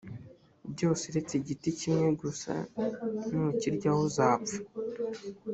[0.73, 2.53] byose uretse igiti kimwe gusa
[3.29, 4.57] nukiryaho uzapfa